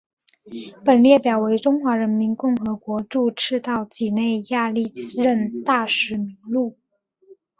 [0.83, 6.75] 本列表为中华人民共和国驻赤道几内亚历任大使名录。